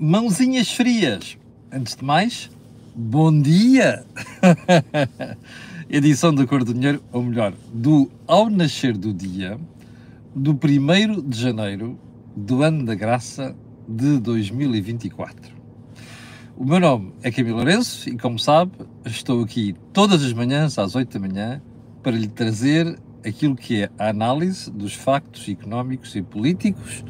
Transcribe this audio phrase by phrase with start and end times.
[0.00, 1.36] Mãozinhas frias.
[1.72, 2.48] Antes de mais,
[2.94, 4.04] bom dia!
[5.90, 9.58] Edição da Cor do Dinheiro, ou melhor, do Ao Nascer do Dia,
[10.32, 11.98] do 1 de janeiro
[12.36, 13.56] do ano da graça
[13.88, 15.52] de 2024.
[16.56, 18.70] O meu nome é Camilo Lourenço e, como sabe,
[19.04, 21.60] estou aqui todas as manhãs às 8 da manhã
[22.04, 22.96] para lhe trazer
[23.26, 27.02] aquilo que é a análise dos factos económicos e políticos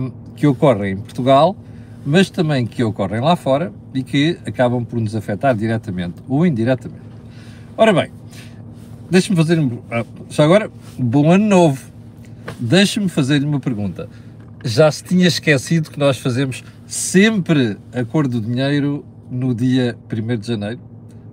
[0.00, 1.56] um, que ocorrem em Portugal
[2.04, 7.02] mas também que ocorrem lá fora e que acabam por nos afetar diretamente ou indiretamente.
[7.76, 8.10] Ora bem,
[9.10, 9.58] deixe-me fazer.
[9.90, 11.92] Ah, já agora, bom ano novo.
[12.58, 14.08] Deixe-me fazer-lhe uma pergunta.
[14.64, 20.36] Já se tinha esquecido que nós fazemos sempre a cor do dinheiro no dia 1
[20.36, 20.80] de janeiro?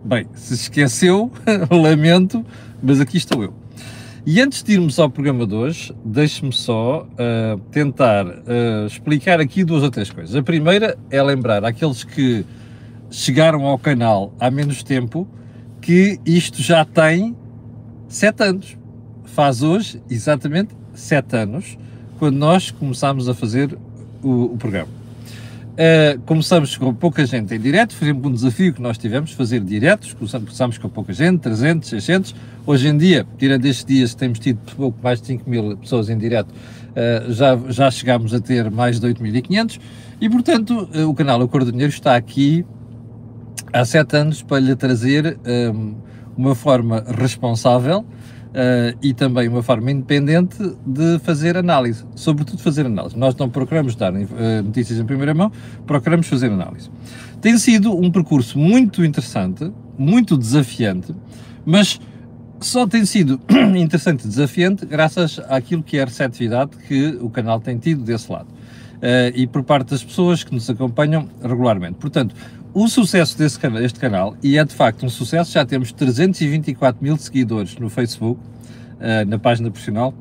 [0.03, 1.31] Bem, se esqueceu,
[1.69, 2.45] lamento,
[2.81, 3.53] mas aqui estou eu.
[4.31, 9.63] E antes de irmos ao programa de hoje, deixe-me só uh, tentar uh, explicar aqui
[9.63, 10.35] duas ou três coisas.
[10.35, 12.45] A primeira é lembrar àqueles que
[13.09, 15.27] chegaram ao canal há menos tempo
[15.81, 17.35] que isto já tem
[18.07, 18.77] sete anos.
[19.25, 21.75] Faz hoje exatamente sete anos,
[22.19, 23.75] quando nós começámos a fazer
[24.21, 24.98] o, o programa.
[25.79, 30.13] Uh, começamos com pouca gente em direto, foi um desafio que nós tivemos, fazer diretos,
[30.13, 32.35] começámos com pouca gente, 300, 600,
[32.65, 36.17] hoje em dia, tirando estes dias temos tido pouco mais de 5 mil pessoas em
[36.17, 39.79] direto, uh, já, já chegámos a ter mais de 8.500
[40.19, 42.65] e portanto uh, o canal Acordo Dinheiro está aqui
[43.71, 45.95] há 7 anos para lhe trazer um,
[46.35, 48.05] uma forma responsável
[48.49, 53.17] uh, e também uma forma independente de fazer análise, sobretudo fazer análise.
[53.17, 54.17] Nós não procuramos dar uh,
[54.63, 55.51] notícias em primeira mão,
[55.85, 56.89] procuramos fazer análise.
[57.41, 61.15] Tem sido um percurso muito interessante, muito desafiante,
[61.65, 61.99] mas
[62.59, 63.39] só tem sido
[63.77, 68.31] interessante e desafiante graças àquilo que é a receptividade que o canal tem tido desse
[68.31, 68.47] lado.
[68.97, 71.95] Uh, e por parte das pessoas que nos acompanham regularmente.
[71.95, 72.35] Portanto,
[72.73, 77.75] o sucesso deste canal, e é de facto um sucesso, já temos 324 mil seguidores
[77.77, 80.13] no Facebook, uh, na página profissional,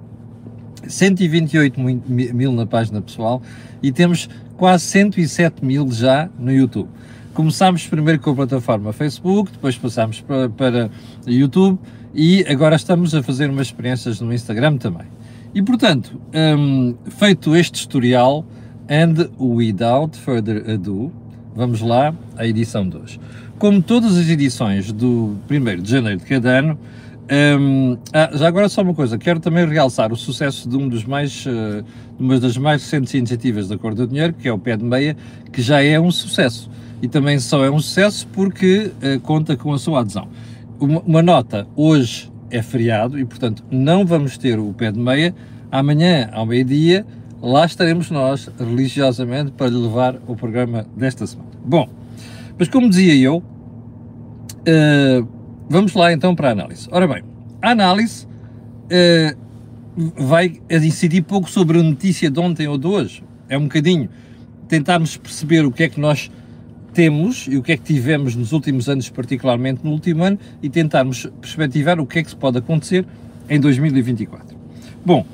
[0.86, 3.42] 128 mil na página pessoal
[3.82, 6.88] e temos quase 107 mil já no YouTube.
[7.34, 10.90] Começámos primeiro com a plataforma Facebook, depois passámos para, para
[11.26, 11.78] YouTube
[12.14, 15.06] e agora estamos a fazer umas experiências no Instagram também.
[15.54, 16.20] E portanto,
[16.58, 18.44] um, feito este tutorial,
[18.88, 21.12] and without further ado,
[21.58, 23.18] Vamos lá à edição 2.
[23.58, 26.78] Como todas as edições do 1 de janeiro de cada ano,
[27.60, 31.02] um, ah, já agora só uma coisa, quero também realçar o sucesso de um dos
[31.02, 31.84] mais, uh,
[32.16, 35.16] uma das mais recentes iniciativas da Cor do Dinheiro, que é o Pé de Meia,
[35.52, 36.70] que já é um sucesso.
[37.02, 40.28] E também só é um sucesso porque uh, conta com a sua adesão.
[40.78, 45.34] Uma, uma, nota, hoje é feriado e, portanto, não vamos ter o Pé de Meia.
[45.72, 47.04] Amanhã, ao meio-dia,
[47.42, 51.47] lá estaremos nós, religiosamente, para levar o programa desta semana.
[51.68, 51.88] Bom,
[52.58, 55.28] mas como dizia eu, uh,
[55.68, 56.88] vamos lá então para a análise.
[56.90, 57.22] Ora bem,
[57.60, 59.38] a análise uh,
[60.16, 63.22] vai decidir pouco sobre a notícia de ontem ou de hoje.
[63.48, 64.08] É um bocadinho
[64.66, 66.30] tentarmos perceber o que é que nós
[66.92, 70.68] temos e o que é que tivemos nos últimos anos, particularmente no último ano, e
[70.68, 73.06] tentarmos perspectivar o que é que se pode acontecer
[73.48, 74.56] em 2024.
[75.04, 75.24] Bom,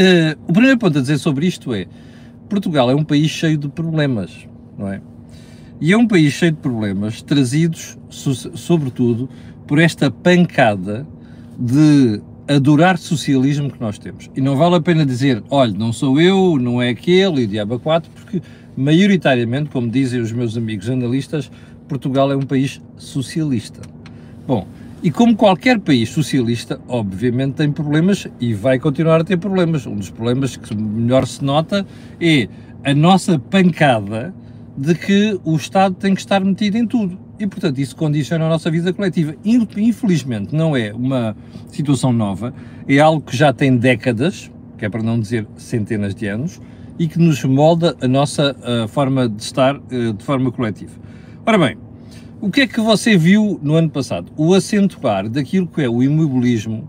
[0.00, 1.86] Uh, o primeiro ponto a dizer sobre isto é:
[2.48, 4.48] Portugal é um país cheio de problemas,
[4.80, 5.00] não é?
[5.80, 9.28] E é um país cheio de problemas trazidos, sobretudo,
[9.66, 11.06] por esta pancada
[11.58, 14.28] de adorar socialismo que nós temos.
[14.34, 17.78] E não vale a pena dizer, olha, não sou eu, não é aquele, e diabo
[17.78, 18.42] 4, porque
[18.76, 21.50] maioritariamente, como dizem os meus amigos analistas,
[21.86, 23.80] Portugal é um país socialista.
[24.46, 24.66] Bom,
[25.02, 29.86] e como qualquer país socialista, obviamente tem problemas e vai continuar a ter problemas.
[29.86, 31.86] Um dos problemas que melhor se nota
[32.20, 32.48] é
[32.84, 34.34] a nossa pancada
[34.80, 37.18] de que o Estado tem que estar metido em tudo.
[37.38, 39.34] E, portanto, isso condiciona a nossa vida coletiva.
[39.44, 41.36] Infelizmente, não é uma
[41.70, 42.54] situação nova,
[42.88, 46.62] é algo que já tem décadas, que é para não dizer centenas de anos,
[46.98, 50.92] e que nos molda a nossa uh, forma de estar uh, de forma coletiva.
[51.44, 51.76] Ora bem,
[52.40, 54.32] o que é que você viu no ano passado?
[54.34, 56.88] O acentuar daquilo que é o imobilismo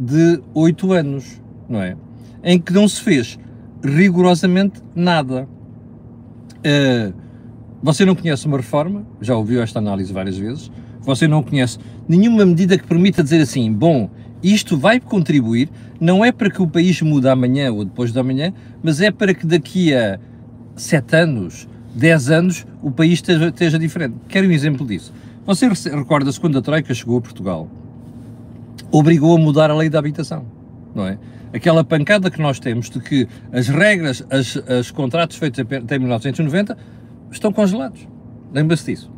[0.00, 1.38] de oito anos,
[1.68, 1.96] não é?
[2.42, 3.38] Em que não se fez
[3.82, 5.46] rigorosamente nada.
[6.58, 7.14] Uh,
[7.82, 10.70] você não conhece uma reforma, já ouviu esta análise várias vezes,
[11.02, 14.08] você não conhece nenhuma medida que permita dizer assim, bom,
[14.42, 15.68] isto vai contribuir,
[16.00, 18.52] não é para que o país mude amanhã ou depois de amanhã,
[18.82, 20.18] mas é para que daqui a
[20.76, 24.14] sete anos, 10 anos o país esteja, esteja diferente.
[24.28, 25.12] Quero um exemplo disso.
[25.46, 27.68] Você recorda-se quando a Troika chegou a Portugal,
[28.90, 30.46] obrigou a mudar a lei da habitação.
[30.94, 31.18] Não é?
[31.52, 36.76] Aquela pancada que nós temos de que as regras, as, os contratos feitos até 1990
[37.30, 38.06] estão congelados.
[38.52, 39.10] Lembra-se disso?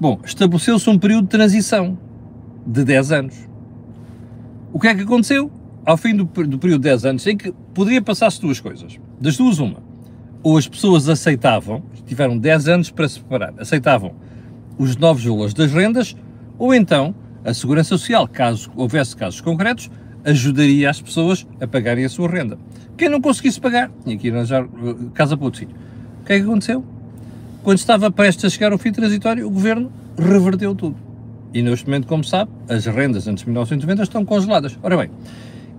[0.00, 1.98] Bom, estabeleceu-se um período de transição
[2.66, 3.48] de 10 anos.
[4.72, 5.50] O que é que aconteceu?
[5.86, 8.98] Ao fim do, do período de 10 anos, em que poderia passar-se duas coisas.
[9.20, 9.82] Das duas, uma.
[10.42, 14.14] Ou as pessoas aceitavam, tiveram 10 anos para se preparar, aceitavam
[14.78, 16.16] os novos valores das rendas,
[16.58, 19.90] ou então a Segurança Social, caso houvesse casos concretos,
[20.24, 22.58] ajudaria as pessoas a pagarem a sua renda.
[22.96, 25.76] Quem não conseguisse pagar, tinha que ir arranjar uh, casa para outro sítio.
[26.22, 26.84] O que é que aconteceu?
[27.62, 30.96] Quando estava prestes a chegar ao fim transitório, o governo reverteu tudo.
[31.52, 34.78] E neste momento, como sabe, as rendas antes de 1990 estão congeladas.
[34.82, 35.10] Ora bem,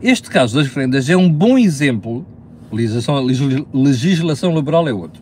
[0.02, 2.26] este caso das rendas é um bom exemplo,
[2.72, 3.26] legislação,
[3.74, 5.22] legislação laboral é outro,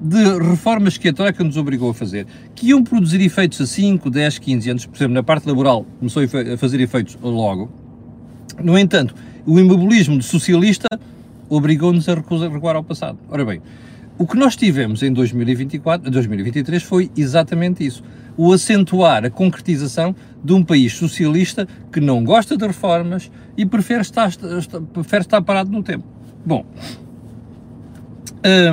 [0.00, 4.08] de reformas que a Troika nos obrigou a fazer, que iam produzir efeitos a 5,
[4.08, 7.70] 10, 15 anos, por exemplo, na parte laboral começou a fazer efeitos logo.
[8.62, 9.14] No entanto,
[9.46, 10.88] o imobilismo socialista
[11.48, 13.18] obrigou-nos a recuar ao passado.
[13.28, 13.62] Ora bem,
[14.18, 18.02] o que nós tivemos em 2024, 2023 foi exatamente isso.
[18.36, 24.02] O acentuar a concretização de um país socialista que não gosta de reformas e prefere
[24.02, 24.30] estar,
[24.92, 26.04] prefere estar parado no tempo.
[26.44, 26.64] Bom,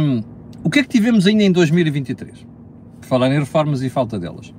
[0.02, 0.24] hum,
[0.64, 2.46] o que é que tivemos ainda em 2023?
[3.02, 4.52] Por falar em reformas e falta delas.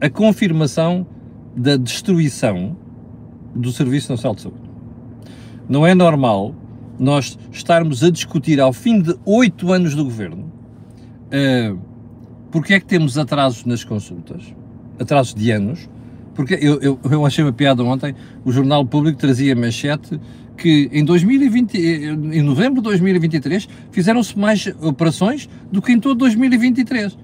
[0.00, 1.06] A confirmação
[1.54, 2.76] da destruição
[3.54, 4.60] do Serviço Nacional de Saúde.
[5.68, 6.54] Não é normal
[6.98, 10.50] nós estarmos a discutir ao fim de oito anos do governo
[11.28, 11.78] uh,
[12.50, 14.42] porque é que temos atrasos nas consultas,
[14.98, 15.88] atrasos de anos,
[16.34, 18.14] porque eu, eu, eu achei uma piada ontem,
[18.44, 20.18] o Jornal Público trazia manchete
[20.56, 27.16] que em 2020, em novembro de 2023, fizeram-se mais operações do que em todo 2023.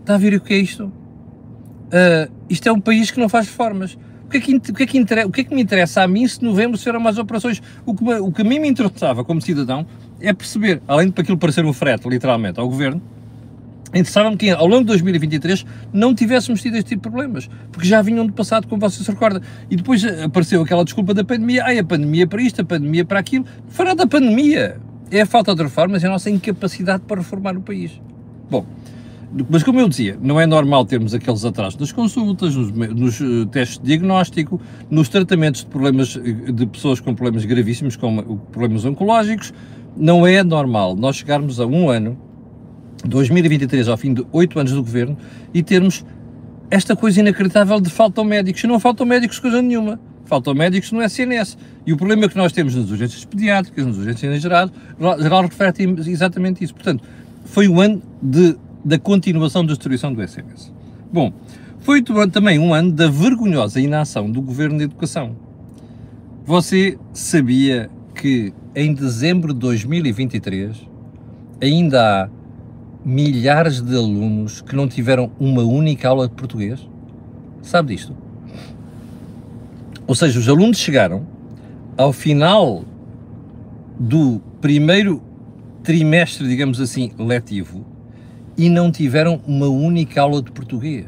[0.00, 0.84] Está a ver o que é isto?
[0.84, 3.98] Uh, isto é um país que não faz reformas.
[4.26, 6.08] O que, é que, o, que é que o que é que me interessa a
[6.08, 7.62] mim se novembro serão mais operações?
[7.86, 9.86] O que, o que a mim me interessava como cidadão
[10.20, 13.00] é perceber, além de aquilo parecer um frete, literalmente, ao governo,
[13.94, 18.02] interessava-me que ao longo de 2023 não tivéssemos tido este tipo de problemas, porque já
[18.02, 19.40] vinham do passado, como você se recorda.
[19.70, 23.20] E depois apareceu aquela desculpa da pandemia, ai, a pandemia para isto, a pandemia para
[23.20, 23.44] aquilo.
[23.68, 24.80] Fará da pandemia.
[25.08, 27.92] É a falta de reformas e a nossa incapacidade para reformar o país.
[28.50, 28.66] Bom,
[29.50, 33.46] mas como eu dizia, não é normal termos aqueles atrasos nas consultas, nos, nos uh,
[33.46, 34.60] testes de diagnóstico,
[34.90, 39.52] nos tratamentos de problemas eh, de pessoas com problemas gravíssimos, como problemas oncológicos.
[39.96, 42.18] Não é normal nós chegarmos a um ano,
[43.04, 45.16] 2023, ao fim de oito anos do governo,
[45.52, 46.04] e termos
[46.70, 48.62] esta coisa inacreditável de faltam médicos.
[48.62, 50.00] E não faltam médicos coisa nenhuma.
[50.24, 51.56] Faltam médicos no SNS.
[51.86, 54.70] E o problema que nós temos nas urgências pediátricas, nas urgências em geral,
[55.20, 56.74] geral reflete exatamente isso.
[56.74, 57.04] Portanto,
[57.44, 58.56] foi o ano de
[58.86, 60.72] da continuação da destruição do SMS.
[61.12, 61.32] Bom,
[61.80, 65.34] foi também um ano da vergonhosa inação do Governo de Educação.
[66.44, 70.88] Você sabia que em dezembro de 2023
[71.60, 72.28] ainda há
[73.04, 76.88] milhares de alunos que não tiveram uma única aula de português?
[77.62, 78.16] Sabe disto?
[80.06, 81.26] Ou seja, os alunos chegaram
[81.96, 82.84] ao final
[83.98, 85.20] do primeiro
[85.82, 87.84] trimestre, digamos assim, letivo,
[88.56, 91.06] e não tiveram uma única aula de português.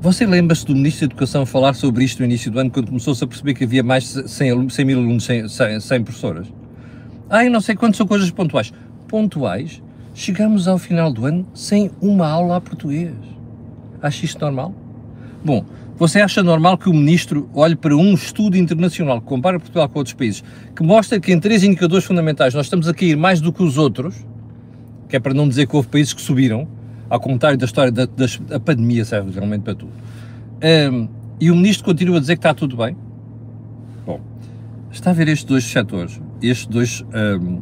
[0.00, 3.22] Você lembra-se do Ministro da Educação falar sobre isto no início do ano, quando começou-se
[3.22, 6.46] a perceber que havia mais de 100, 100 mil alunos sem, sem, sem professoras?
[7.28, 8.72] Ai, não sei quantas são coisas pontuais.
[9.08, 9.82] Pontuais?
[10.14, 13.12] Chegamos ao final do ano sem uma aula a português.
[14.00, 14.72] Acha isto normal?
[15.44, 15.64] Bom,
[15.98, 19.98] você acha normal que o Ministro olhe para um estudo internacional que compara Portugal com
[19.98, 20.44] outros países,
[20.76, 23.76] que mostra que em três indicadores fundamentais nós estamos a cair mais do que os
[23.76, 24.14] outros,
[25.08, 26.68] que é para não dizer que houve países que subiram,
[27.08, 28.06] ao contrário da história da,
[28.60, 29.92] pandemia, serve realmente para tudo.
[30.92, 31.08] Um,
[31.40, 32.96] e o ministro continua a dizer que está tudo bem.
[34.04, 34.20] Bom,
[34.90, 37.04] está a ver estes dois setores, estes dois,
[37.40, 37.60] um,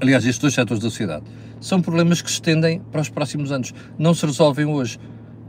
[0.00, 1.24] aliás, estes dois setores da sociedade,
[1.60, 4.98] são problemas que se estendem para os próximos anos, não se resolvem hoje.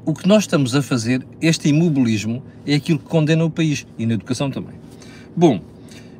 [0.05, 4.05] O que nós estamos a fazer, este imobilismo, é aquilo que condena o país e
[4.05, 4.73] na educação também.
[5.35, 5.61] Bom,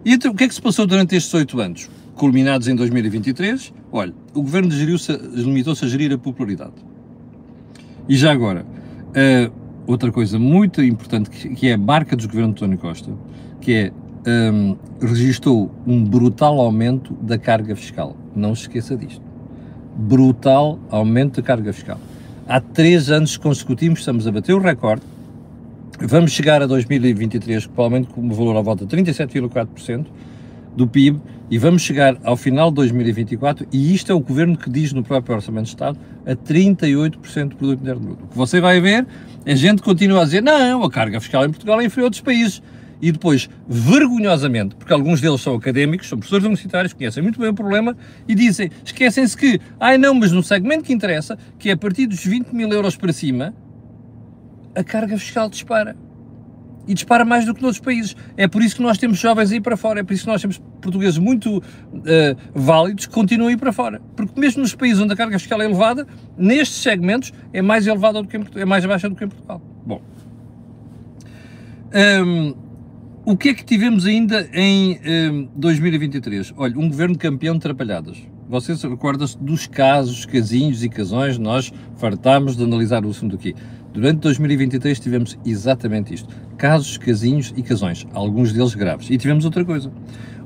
[0.05, 1.89] e então, o que é que se passou durante estes oito anos?
[2.19, 6.74] culminados em 2023, olha, o governo limitou-se a gerir a popularidade.
[8.08, 9.51] E já agora, uh,
[9.86, 13.12] outra coisa muito importante que, que, é a marca dos governos de António Costa,
[13.62, 13.91] que é
[14.51, 18.15] um, registrou um brutal aumento da carga fiscal.
[18.36, 19.22] Não se esqueça disto.
[19.96, 22.00] Brutal aumento da carga fiscal.
[22.48, 25.03] Há três anos consecutivos estamos a bater o recorde.
[26.01, 30.05] Vamos chegar a 2023 provavelmente com um valor à volta de 37,4%
[30.76, 34.70] do PIB e vamos chegar ao final de 2024, e isto é o governo que
[34.70, 38.26] diz no próprio Orçamento de Estado, a 38% do produto interno bruto.
[38.26, 39.08] O que você vai ver
[39.46, 42.22] é gente continua a dizer, não, a carga fiscal em Portugal é inferior a outros
[42.22, 42.62] países.
[43.02, 47.54] e depois, vergonhosamente, porque alguns deles são académicos, são professores universitários, conhecem muito bem o
[47.54, 47.96] problema
[48.28, 52.08] e dizem, esquecem-se que, ai não, mas no segmento que interessa, que é a partir
[52.08, 53.54] dos 20 mil euros para cima,
[54.76, 55.96] a carga fiscal dispara.
[56.89, 58.15] E dispara mais do que noutros países.
[58.36, 60.41] É por isso que nós temos jovens aí para fora, é por isso que nós
[60.41, 61.62] temos portugueses muito uh,
[62.53, 64.01] válidos que continuam a ir para fora.
[64.15, 68.22] Porque mesmo nos países onde a carga fiscal é elevada, nestes segmentos é mais elevada
[68.22, 69.62] do que em, é mais baixa do que em Portugal.
[69.86, 70.01] Bom.
[71.93, 72.55] Um,
[73.25, 75.00] o que é que tivemos ainda em
[75.31, 76.53] um, 2023?
[76.58, 78.17] Olha, um governo campeão de trapalhadas.
[78.50, 83.53] Vocês recordam-se dos casos, casinhos e casões, nós fartámos de analisar o assunto aqui.
[83.93, 89.10] Durante 2023 tivemos exatamente isto: casos, casinhos e casões, alguns deles graves.
[89.10, 89.91] E tivemos outra coisa: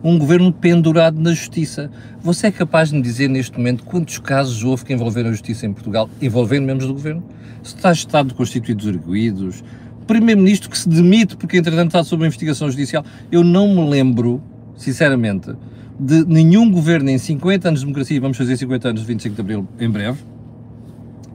[0.04, 1.92] um governo pendurado na justiça.
[2.22, 5.66] Você é capaz de me dizer neste momento quantos casos houve que envolveram a justiça
[5.66, 7.24] em Portugal, envolvendo membros do governo?
[7.62, 9.64] Se está Estado constituídos arguídos,
[10.06, 13.06] Primeiro-Ministro que se demite porque, entretanto, está sob investigação judicial.
[13.32, 14.42] Eu não me lembro,
[14.76, 15.54] sinceramente,
[16.00, 19.42] de nenhum governo em 50 anos de democracia, vamos fazer 50 anos de 25 de
[19.42, 20.20] Abril em breve,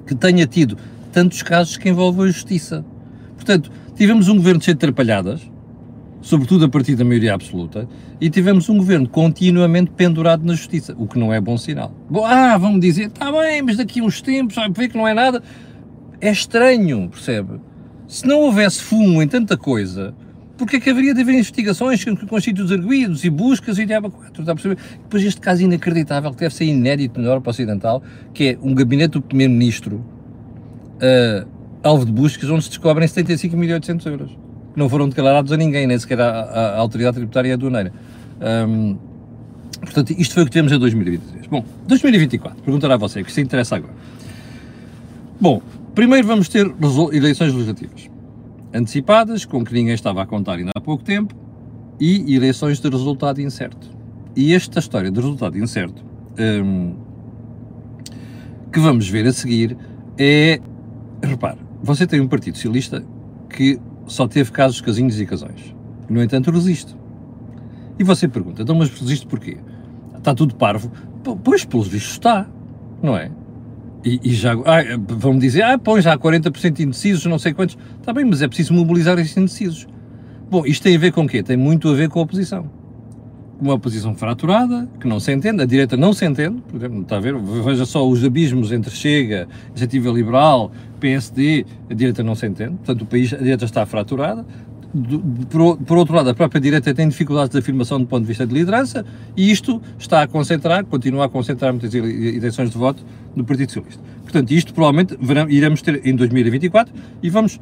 [0.06, 0.76] que tenha tido
[1.18, 2.84] tantos casos que envolvam a justiça.
[3.34, 5.40] Portanto, tivemos um governo cheio de atrapalhadas,
[6.20, 7.88] sobretudo a partir da maioria absoluta,
[8.20, 11.92] e tivemos um governo continuamente pendurado na justiça, o que não é bom sinal.
[12.08, 15.08] Bom, ah, vão-me dizer, está bem, mas daqui a uns tempos vai ver que não
[15.08, 15.42] é nada.
[16.20, 17.58] É estranho, percebe?
[18.06, 20.14] Se não houvesse fumo em tanta coisa,
[20.56, 24.40] porque é que haveria de haver investigações com sítios arguídos e buscas e diabo 4,
[24.40, 24.78] está a perceber?
[25.02, 28.00] Depois este caso inacreditável, que deve ser inédito na Europa Ocidental,
[28.32, 30.17] que é um gabinete do Primeiro-Ministro
[30.98, 31.48] uh,
[31.82, 35.98] alvo de buscas, onde se descobrem 75.800 euros, que não foram declarados a ninguém, nem
[35.98, 37.92] sequer à, à, Autoridade Tributária Aduaneira.
[38.68, 38.96] Um,
[39.80, 41.46] portanto, isto foi o que temos em 2023.
[41.46, 43.94] Bom, 2024, perguntará a você, que se interessa agora.
[45.40, 45.62] Bom,
[45.94, 46.66] primeiro vamos ter
[47.12, 48.10] eleições legislativas
[48.72, 51.34] antecipadas, com que ninguém estava a contar ainda há pouco tempo,
[52.00, 53.90] e eleições de resultado incerto.
[54.36, 56.04] E esta história de resultado incerto,
[56.38, 56.94] um,
[58.72, 59.76] que vamos ver a seguir,
[60.16, 60.60] é
[61.22, 63.04] repare, você tem um Partido Socialista
[63.50, 65.74] que só teve casos, casinhos e casões.
[66.08, 66.96] No entanto, resiste.
[67.98, 69.58] E você pergunta, então, mas resiste porquê?
[70.16, 70.90] Está tudo parvo?
[71.44, 72.46] Pois, pelos vistos está,
[73.02, 73.30] não é?
[74.04, 77.76] E, e já, ah, vão-me dizer, ah, põe já 40% indecisos, não sei quantos.
[78.00, 79.86] Está bem, mas é preciso mobilizar esses indecisos.
[80.48, 81.42] Bom, isto tem a ver com o quê?
[81.42, 82.77] Tem muito a ver com a oposição
[83.60, 87.16] uma oposição fraturada, que não se entende, a direita não se entende, por exemplo, está
[87.16, 92.46] a ver, veja só os abismos entre Chega, Iniciativa Liberal, PSD, a direita não se
[92.46, 94.44] entende, portanto o país, a direita está fraturada,
[95.50, 98.46] por, por, outro lado, a própria direita tem dificuldades de afirmação do ponto de vista
[98.46, 99.04] de liderança
[99.36, 103.04] e isto está a concentrar, continua a concentrar muitas eleições de voto
[103.36, 104.02] no Partido Socialista.
[104.22, 107.60] Portanto, isto provavelmente verão, iremos ter em 2024 e vamos,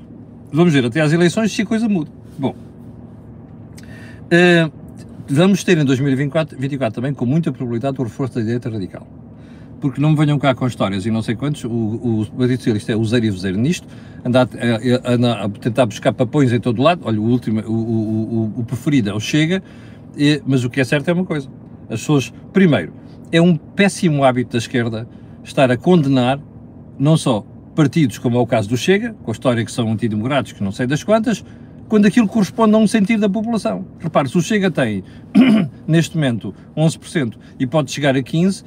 [0.53, 2.11] vamos ver até às eleições se a coisa muda.
[2.39, 2.55] Bom,
[4.27, 4.71] uh,
[5.29, 6.57] vamos ter em 2024
[6.93, 9.07] também, com muita probabilidade, o reforço da direita radical.
[9.81, 12.93] Porque não me venham cá com histórias e não sei quantos, o, o Partido Socialista
[12.93, 13.87] é usar e fazer nisto,
[14.25, 18.61] andar a, a, a, tentar buscar papões em todo lado, olha, o último, o, o,
[18.61, 19.63] o preferido é o Chega,
[20.17, 21.49] e, mas o que é certo é uma coisa,
[21.91, 22.93] as pessoas, primeiro,
[23.31, 25.07] é um péssimo hábito da esquerda
[25.45, 26.41] estar a condenar
[26.99, 30.53] não só partidos, como é o caso do Chega, com a história que são antidemocratos,
[30.53, 31.45] que não sei das quantas,
[31.89, 33.87] quando aquilo corresponde a um sentido da população.
[33.99, 35.05] Repare, se o Chega tem,
[35.87, 38.65] neste momento, 11% e pode chegar a 15%,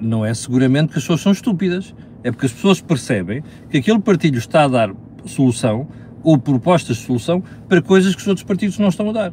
[0.00, 1.94] não é seguramente que as pessoas são estúpidas.
[2.22, 4.94] É porque as pessoas percebem que aquele partido está a dar
[5.24, 5.88] solução
[6.22, 9.32] ou propostas de solução para coisas que os outros partidos não estão a dar.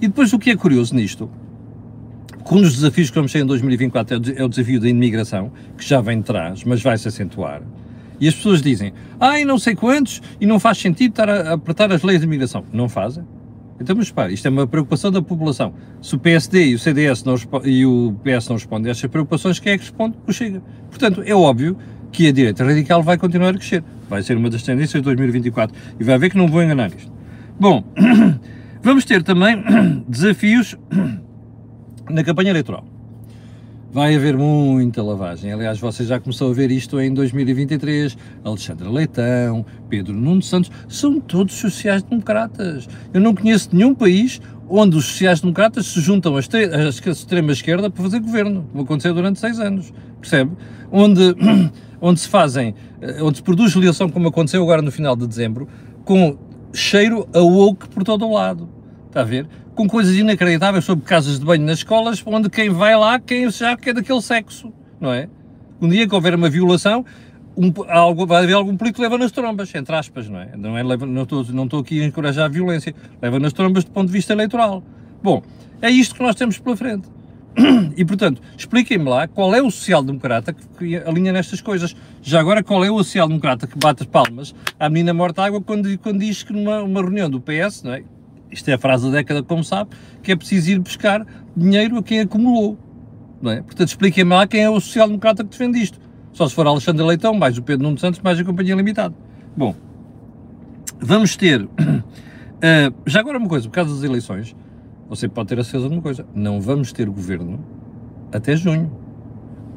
[0.00, 1.30] E depois o que é curioso nisto,
[2.50, 6.00] um dos desafios que vamos ter em 2024 é o desafio da imigração, que já
[6.00, 7.62] vem de trás, mas vai se acentuar
[8.24, 8.90] e as pessoas dizem,
[9.20, 12.64] ai, não sei quantos, e não faz sentido estar a apertar as leis de imigração.
[12.72, 13.22] Não fazem.
[13.78, 15.74] Então, mas repare, isto é uma preocupação da população.
[16.00, 19.58] Se o PSD e o CDS não, e o PS não respondem a estas preocupações,
[19.58, 20.16] quem é que responde?
[20.26, 20.62] O Chega.
[20.88, 21.76] Portanto, é óbvio
[22.10, 23.84] que a direita radical vai continuar a crescer.
[24.08, 25.76] Vai ser uma das tendências de 2024.
[26.00, 27.12] E vai ver que não vou enganar isto.
[27.60, 27.84] Bom,
[28.82, 29.62] vamos ter também
[30.08, 30.78] desafios
[32.08, 32.93] na campanha eleitoral
[33.94, 35.52] vai haver muita lavagem.
[35.52, 38.18] Aliás, você já começou a ver isto em 2023.
[38.42, 42.88] Alexandre Leitão, Pedro Nuno Santos, são todos sociais-democratas.
[43.12, 48.68] Eu não conheço nenhum país onde os sociais-democratas se juntam à extrema-esquerda para fazer governo.
[48.74, 50.50] Vai acontecer durante seis anos, percebe?
[50.90, 51.36] Onde,
[52.02, 55.68] onde se fazem, eh, onde se produz ligação, como aconteceu agora no final de dezembro,
[56.04, 56.36] com
[56.72, 58.68] cheiro a woke por todo o lado.
[59.06, 59.46] Está a ver?
[59.74, 63.76] Com coisas inacreditáveis sobre casas de banho nas escolas, onde quem vai lá, quem já
[63.76, 65.28] que é daquele sexo, não é?
[65.80, 67.04] Um dia que houver uma violação,
[67.56, 70.50] um, algo, vai haver algum político que leva nas trombas, entre aspas, não é?
[70.56, 73.90] Não, é, não, estou, não estou aqui a encorajar a violência, leva nas trombas do
[73.90, 74.82] ponto de vista eleitoral.
[75.22, 75.42] Bom,
[75.82, 77.08] é isto que nós temos pela frente.
[77.96, 81.94] E, portanto, expliquem-me lá qual é o social-democrata que alinha nestas coisas.
[82.20, 85.96] Já agora, qual é o social-democrata que bate as palmas à menina morta água quando,
[85.98, 88.02] quando diz que numa uma reunião do PS, não é?
[88.54, 89.90] Isto é a frase da década, como sabe,
[90.22, 92.78] que é preciso ir buscar dinheiro a quem acumulou.
[93.42, 93.60] Não é?
[93.60, 95.98] Portanto, expliquem-me lá quem é o social-democrata que defende isto.
[96.32, 99.14] Só se for Alexandre Leitão, mais o Pedro Nuno Santos, mais a Companhia Limitada.
[99.56, 99.74] Bom,
[101.00, 101.62] vamos ter.
[101.62, 101.70] Uh,
[103.06, 104.56] já agora uma coisa, por causa das eleições,
[105.08, 107.64] você pode ter a certeza de uma coisa: não vamos ter governo
[108.32, 108.90] até junho.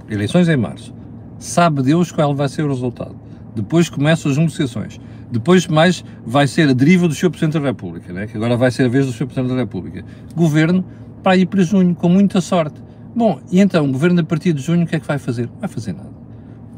[0.10, 0.94] Eleições em março.
[1.38, 3.16] Sabe Deus qual vai ser o resultado.
[3.56, 5.00] Depois começam as negociações.
[5.32, 7.30] Depois mais vai ser a deriva do Sr.
[7.30, 8.28] Presidente da República, né?
[8.28, 9.26] que agora vai ser a vez do Sr.
[9.26, 10.06] Presidente da República.
[10.36, 10.86] Governo
[11.22, 12.82] para ir para junho, com muita sorte.
[13.16, 15.48] Bom, e então, o Governo a partir de junho o que é que vai fazer?
[15.48, 16.18] Não vai fazer nada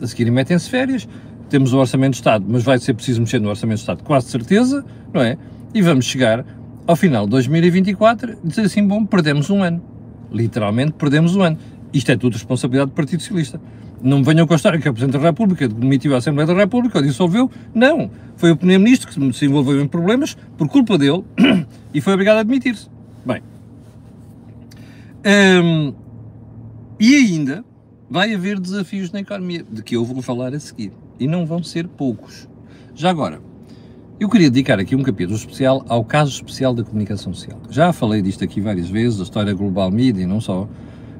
[0.01, 1.07] a seguir metem-se férias,
[1.49, 4.27] temos o Orçamento de Estado, mas vai ser preciso mexer no Orçamento de Estado, quase
[4.27, 5.37] certeza, não é?
[5.73, 6.45] E vamos chegar
[6.87, 9.81] ao final de 2024 e dizer assim, bom, perdemos um ano.
[10.31, 11.57] Literalmente perdemos um ano.
[11.93, 13.59] Isto é tudo responsabilidade do Partido Socialista.
[14.01, 16.99] Não me venham a história que o Presidente da República demitiu a Assembleia da República
[16.99, 17.51] ou dissolveu.
[17.73, 18.09] Não.
[18.37, 21.23] Foi o Primeiro-Ministro que se envolveu em problemas por culpa dele
[21.93, 22.87] e foi obrigado a admitir-se.
[23.25, 23.41] Bem.
[25.63, 25.93] Hum,
[26.99, 27.63] e ainda,
[28.09, 30.91] vai haver desafios na economia, de que eu vou falar a seguir.
[31.19, 32.47] E não vão ser poucos.
[32.95, 33.41] Já agora,
[34.19, 37.61] eu queria dedicar aqui um capítulo especial ao caso especial da comunicação social.
[37.69, 40.67] Já falei disto aqui várias vezes, a história global media e não só.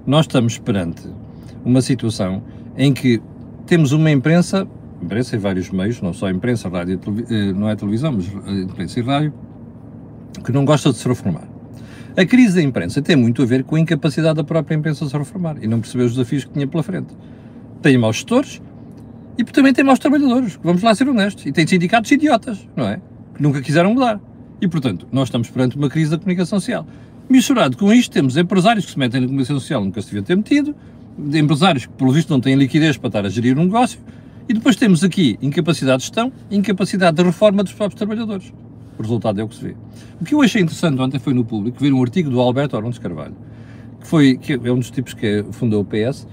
[0.06, 1.08] Nós estamos perante
[1.64, 2.44] uma situação
[2.78, 3.22] em que
[3.66, 4.68] temos uma imprensa,
[5.02, 7.00] imprensa em vários meios, não só imprensa, rádio,
[7.30, 9.34] eh, não é televisão, mas eh, imprensa e rádio,
[10.44, 11.48] que não gosta de se reformar.
[12.18, 15.12] A crise da imprensa tem muito a ver com a incapacidade da própria imprensa de
[15.12, 17.16] se reformar e não perceber os desafios que tinha pela frente.
[17.82, 18.62] Tem maus gestores
[19.38, 23.00] e também tem maus trabalhadores, vamos lá ser honestos, e tem sindicatos idiotas, não é?
[23.36, 24.20] Que nunca quiseram mudar.
[24.62, 26.86] E, portanto, nós estamos perante uma crise da comunicação social.
[27.30, 30.36] Misturado com isto, temos empresários que se metem na comunicação social, nunca se deviam ter
[30.36, 30.76] metido,
[31.34, 34.00] empresários que, pelo visto, não têm liquidez para estar a gerir um negócio,
[34.48, 38.52] e depois temos aqui incapacidade de gestão e incapacidade de reforma dos próprios trabalhadores.
[38.98, 39.76] O resultado é o que se vê.
[40.20, 43.00] O que eu achei interessante ontem foi no público ver um artigo do Alberto Orontes
[43.00, 43.36] Carvalho,
[44.02, 46.28] que, foi, que é um dos tipos que fundou o PS,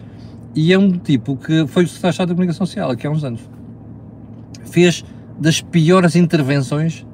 [0.55, 3.41] e é um tipo que foi o secretário da Comunicação Social aqui há uns anos.
[4.65, 5.05] Fez
[5.39, 7.07] das piores intervenções,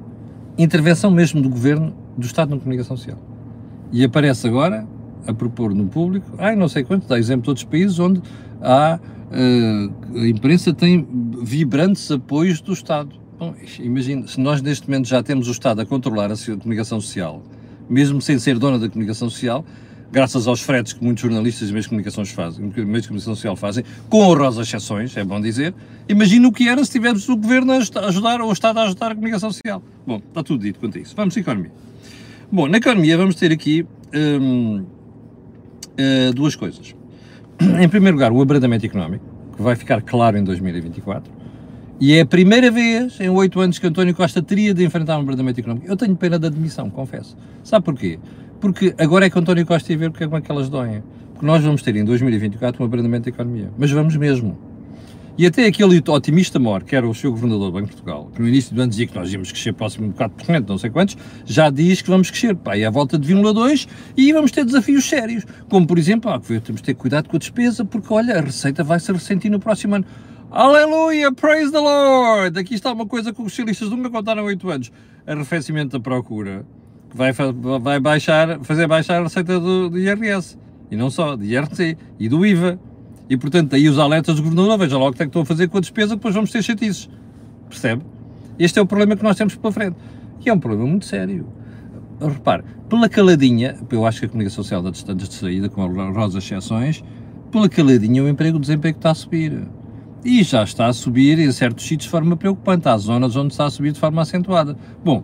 [0.57, 3.17] intervenção mesmo do governo, do Estado na comunicação social.
[3.91, 4.87] E aparece agora
[5.27, 8.21] a propor no público, ai não sei quanto, dá exemplo de outros países onde
[8.61, 11.07] há, uh, a imprensa tem
[11.41, 13.15] vibrantes apoios do Estado.
[13.37, 17.43] Bom, imagina, se nós neste momento já temos o Estado a controlar a comunicação social,
[17.89, 19.65] mesmo sem ser dona da comunicação social,
[20.11, 23.55] graças aos fretes que muitos jornalistas e meios de comunicação fazem, meios de comunicação social
[23.55, 25.73] fazem, com honrosas exceções, é bom dizer,
[26.07, 29.11] imagina o que era se tivéssemos o Governo a ajudar, ou o Estado a ajudar
[29.11, 29.81] a comunicação social.
[30.05, 31.15] Bom, está tudo dito quanto a isso.
[31.15, 31.71] Vamos à economia.
[32.51, 33.83] Bom, na economia vamos ter aqui
[34.13, 34.85] hum,
[35.99, 36.95] uh, duas coisas.
[37.81, 39.25] Em primeiro lugar, o abrandamento económico,
[39.55, 41.31] que vai ficar claro em 2024,
[41.99, 45.21] e é a primeira vez em oito anos que António Costa teria de enfrentar um
[45.21, 45.87] abrandamento económico.
[45.87, 47.37] Eu tenho pena da admissão, confesso.
[47.63, 48.19] Sabe porquê?
[48.59, 51.03] Porque agora é que António Costa ia ver porque é como é que elas doem.
[51.33, 53.69] Porque nós vamos ter em 2024 um abrandamento da economia.
[53.77, 54.57] Mas vamos mesmo.
[55.35, 58.39] E até aquele otimista mor, que era o seu governador do Banco de Portugal, que
[58.39, 61.17] no início do ano dizia que nós íamos crescer próximo de 4%, não sei quantos,
[61.43, 65.09] já diz que vamos crescer, pá, e à volta de 1,2% e vamos ter desafios
[65.09, 65.43] sérios.
[65.67, 68.83] Como, por exemplo, ah, temos de ter cuidado com a despesa, porque, olha, a receita
[68.83, 70.05] vai se ressentir no próximo ano.
[70.51, 72.59] Aleluia, praise the Lord!
[72.59, 74.91] Aqui está uma coisa que os socialistas nunca contaram há 8 anos.
[75.25, 76.63] Arrefecimento da procura,
[77.09, 77.31] que vai,
[77.81, 80.59] vai baixar, fazer baixar a receita do, do IRS.
[80.91, 82.79] E não só, do IRC e do IVA.
[83.29, 85.45] E, portanto, aí os alertas do governador, veja logo o que é que estão a
[85.45, 87.09] fazer com a despesa, depois vamos ter chatices.
[87.69, 88.03] Percebe?
[88.59, 89.95] Este é o problema que nós temos pela frente.
[90.45, 91.47] E é um problema muito sério.
[92.19, 96.43] Repare, pela caladinha, eu acho que a comunicação social dá distantes de saída, com rosas
[96.43, 97.03] exceções,
[97.51, 99.67] pela caladinha o emprego, o desemprego está a subir
[100.23, 102.87] e já está a subir em certos sítios de forma preocupante.
[102.87, 104.77] Há zonas onde está a subir de forma acentuada.
[105.03, 105.23] Bom,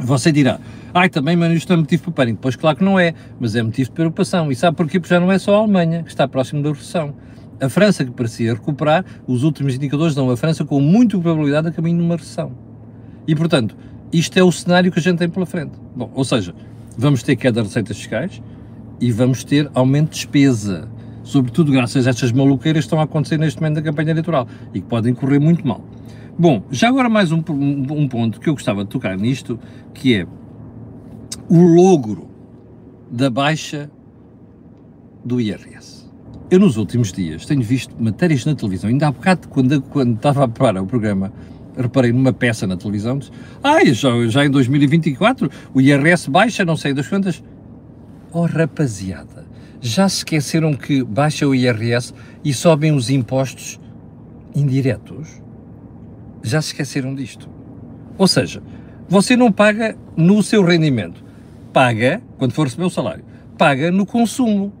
[0.00, 0.60] você dirá,
[0.96, 2.38] ai, também, mas isto é motivo para pânico.
[2.40, 4.50] Pois claro que não é, mas é motivo de preocupação.
[4.50, 4.98] E sabe porquê?
[4.98, 7.14] Porque já não é só a Alemanha que está próximo da recessão.
[7.60, 11.70] A França, que parecia recuperar, os últimos indicadores dão a França com muita probabilidade a
[11.70, 12.52] caminho de uma recessão.
[13.26, 13.76] E, portanto,
[14.12, 15.72] isto é o cenário que a gente tem pela frente.
[15.94, 16.54] Bom, ou seja,
[16.96, 18.42] vamos ter queda de receitas fiscais
[19.00, 20.88] e vamos ter aumento de despesa
[21.26, 24.80] sobretudo graças a estas maluqueiras que estão a acontecer neste momento da campanha eleitoral e
[24.80, 25.84] que podem correr muito mal.
[26.38, 29.58] Bom, já agora mais um, um, um ponto que eu gostava de tocar nisto,
[29.92, 30.26] que é
[31.48, 32.28] o logro
[33.10, 33.90] da baixa
[35.24, 36.06] do IRS.
[36.50, 40.44] eu nos últimos dias tenho visto matérias na televisão, ainda há bocado, quando, quando estava
[40.44, 41.32] a preparar o programa,
[41.76, 43.30] reparei numa peça na televisão, disse,
[43.62, 47.42] ah, já, já em 2024 o IRS baixa, não sei das quantas.
[48.32, 49.46] Oh, rapaziada,
[49.80, 52.12] já se esqueceram que baixa o IRS
[52.44, 53.80] e sobem os impostos
[54.54, 55.42] indiretos?
[56.42, 57.48] Já se esqueceram disto?
[58.18, 58.62] Ou seja,
[59.08, 61.25] você não paga no seu rendimento,
[61.76, 63.22] paga, quando for receber o salário,
[63.58, 64.72] paga no consumo.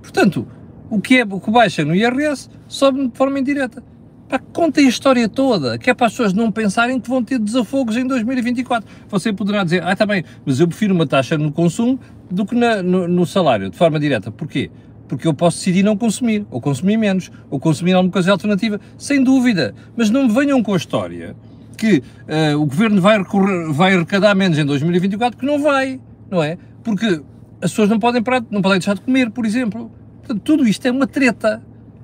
[0.00, 0.48] Portanto,
[0.88, 3.84] o que, é, o que baixa no IRS sobe de forma indireta.
[4.30, 7.38] Pá, conta a história toda, que é para as pessoas não pensarem que vão ter
[7.38, 8.88] desafogos em 2024.
[9.10, 12.54] Você poderá dizer, ah, está bem, mas eu prefiro uma taxa no consumo do que
[12.54, 14.30] na, no, no, salário, de forma direta.
[14.30, 14.70] Porquê?
[15.06, 19.22] Porque eu posso decidir não consumir, ou consumir menos, ou consumir alguma coisa alternativa, sem
[19.22, 19.74] dúvida.
[19.94, 21.36] Mas não me venham com a história
[21.76, 26.42] que uh, o governo vai, recorrer, vai arrecadar menos em 2024, porque não vai, não
[26.42, 26.58] é?
[26.82, 27.22] Porque
[27.60, 29.90] as pessoas não podem, parar, não podem deixar de comer, por exemplo.
[30.18, 31.62] Portanto, tudo isto é uma treta.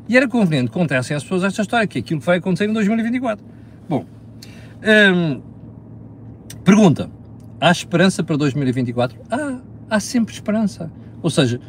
[0.08, 2.68] E era conveniente que contassem às pessoas esta história, que é aquilo que vai acontecer
[2.68, 3.44] em 2024.
[3.88, 4.04] Bom,
[5.14, 5.40] hum,
[6.62, 7.10] pergunta:
[7.60, 9.18] há esperança para 2024?
[9.30, 9.58] Ah,
[9.88, 10.90] há sempre esperança.
[11.22, 11.60] Ou seja,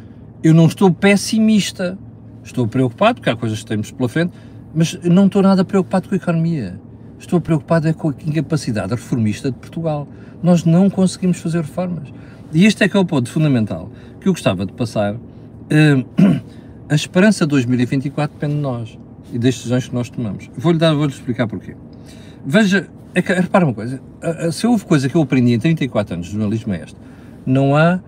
[0.42, 1.98] eu não estou pessimista,
[2.44, 4.32] estou preocupado, porque há coisas que temos pela frente,
[4.74, 6.78] mas não estou nada preocupado com a economia.
[7.18, 10.06] Estou preocupado é com a incapacidade reformista de Portugal.
[10.42, 12.12] Nós não conseguimos fazer reformas.
[12.56, 15.14] E este é que é o ponto fundamental que eu gostava de passar.
[15.14, 16.40] Uh,
[16.88, 18.98] a esperança de 2024 depende de nós
[19.30, 20.50] e das decisões que nós tomamos.
[20.56, 21.76] Vou-lhe dar, vou-lhe explicar porquê.
[22.46, 24.00] Veja, é que, repara uma coisa,
[24.52, 26.98] se houve coisa que eu aprendi em 34 anos de jornalismo é esta.
[27.44, 28.00] Não há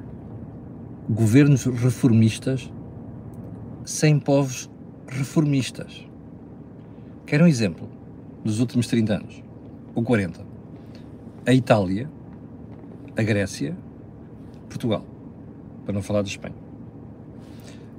[1.11, 2.73] governos reformistas
[3.85, 4.71] sem povos
[5.09, 6.07] reformistas.
[7.27, 7.87] Quero um exemplo
[8.43, 9.43] dos últimos 30 anos,
[9.95, 10.41] ou 40.
[11.47, 12.11] A Itália,
[13.15, 13.77] a Grécia,
[14.69, 15.05] Portugal,
[15.85, 16.55] para não falar de Espanha.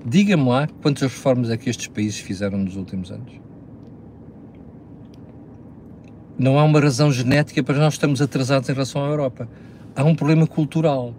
[0.06, 3.34] Diga-me lá quantas reformas é que estes países fizeram nos últimos anos.
[6.38, 9.50] Não há uma razão genética para nós estarmos atrasados em relação à Europa.
[9.94, 11.14] Há um problema cultural.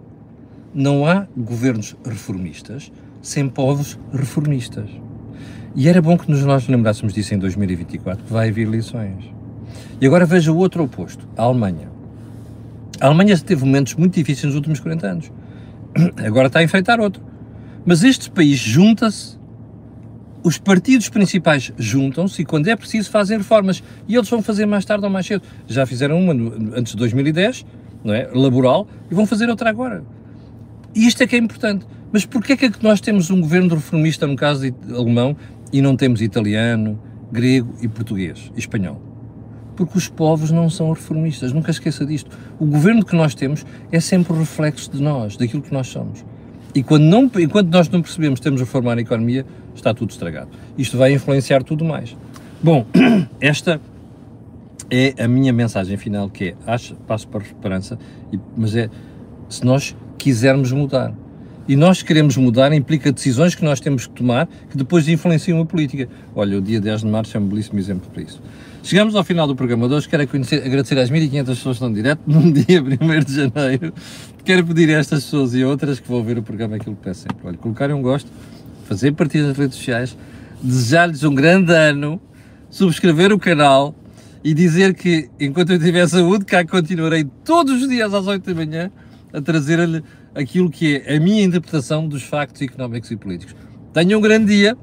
[0.73, 4.89] Não há governos reformistas sem povos reformistas.
[5.75, 9.31] E era bom que nós lembrássemos disso em 2024, que vai haver eleições.
[10.01, 11.89] E agora veja o outro oposto, a Alemanha.
[12.99, 15.31] A Alemanha teve momentos muito difíceis nos últimos 40 anos.
[16.25, 17.23] Agora está a enfrentar outro.
[17.85, 19.39] Mas este país junta-se,
[20.43, 23.83] os partidos principais juntam-se e quando é preciso fazem reformas.
[24.07, 25.43] E eles vão fazer mais tarde ou mais cedo.
[25.67, 26.33] Já fizeram uma
[26.75, 27.65] antes de 2010,
[28.03, 28.29] não é?
[28.33, 30.03] Laboral, e vão fazer outra agora.
[30.93, 31.85] E isto é que é importante.
[32.11, 35.35] Mas porquê é que nós temos um governo reformista, no caso alemão,
[35.71, 37.01] e não temos italiano,
[37.31, 39.10] grego e português e espanhol?
[39.81, 42.29] Porque os povos não são reformistas, nunca esqueça disto.
[42.59, 46.23] O governo que nós temos é sempre o reflexo de nós, daquilo que nós somos.
[46.75, 50.11] E quando não, enquanto nós não percebemos que temos a formar a economia, está tudo
[50.11, 50.51] estragado.
[50.77, 52.15] Isto vai influenciar tudo mais.
[52.61, 52.85] Bom,
[53.41, 53.81] esta
[54.87, 57.97] é a minha mensagem final, que é, acho, passo para a esperança,
[58.55, 58.87] mas é,
[59.49, 61.11] se nós quisermos mudar.
[61.71, 65.65] E nós queremos mudar implica decisões que nós temos que tomar que depois influenciam a
[65.65, 66.09] política.
[66.35, 68.41] Olha, o dia 10 de março é um belíssimo exemplo para isso.
[68.83, 70.09] Chegamos ao final do programa de hoje.
[70.09, 73.93] Quero conhecer, agradecer às 1.500 pessoas que estão direto num dia 1 de janeiro.
[74.43, 77.21] Quero pedir a estas pessoas e outras que vão ver o programa aquilo que peço
[77.21, 77.37] sempre.
[77.41, 78.29] Olha, colocarem um gosto,
[78.89, 80.17] fazer partidas nas redes sociais,
[80.61, 82.19] desejar-lhes um grande ano,
[82.69, 83.95] subscrever o canal
[84.43, 88.53] e dizer que enquanto eu tiver saúde, cá continuarei todos os dias às 8 da
[88.53, 88.91] manhã
[89.33, 90.03] a trazer-lhe
[90.35, 93.55] aquilo que é a minha interpretação dos factos económicos e políticos.
[93.93, 94.77] Tenham um grande dia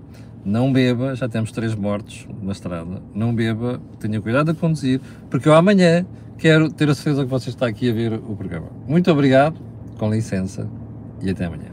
[0.45, 5.49] não beba, já temos três mortos na estrada, não beba, tenha cuidado a conduzir, porque
[5.49, 6.07] eu amanhã
[6.39, 8.69] quero ter a certeza que você está aqui a ver o programa.
[8.87, 9.59] Muito obrigado,
[9.99, 10.67] com licença
[11.21, 11.68] e até amanhã.